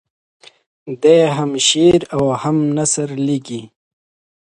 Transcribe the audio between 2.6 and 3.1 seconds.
نثر